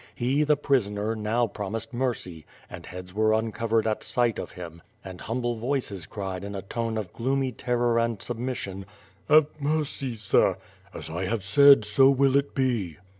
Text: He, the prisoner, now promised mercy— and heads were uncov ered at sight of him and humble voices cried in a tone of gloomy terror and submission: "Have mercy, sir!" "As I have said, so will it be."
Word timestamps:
He, 0.15 0.43
the 0.43 0.57
prisoner, 0.57 1.15
now 1.15 1.45
promised 1.45 1.93
mercy— 1.93 2.43
and 2.71 2.87
heads 2.87 3.13
were 3.13 3.33
uncov 3.39 3.69
ered 3.69 3.85
at 3.85 4.03
sight 4.03 4.39
of 4.39 4.53
him 4.53 4.81
and 5.05 5.21
humble 5.21 5.57
voices 5.57 6.07
cried 6.07 6.43
in 6.43 6.55
a 6.55 6.63
tone 6.63 6.97
of 6.97 7.13
gloomy 7.13 7.51
terror 7.51 7.99
and 7.99 8.19
submission: 8.19 8.87
"Have 9.29 9.45
mercy, 9.59 10.15
sir!" 10.15 10.57
"As 10.91 11.11
I 11.11 11.25
have 11.25 11.43
said, 11.43 11.85
so 11.85 12.09
will 12.09 12.35
it 12.35 12.55
be." 12.55 12.97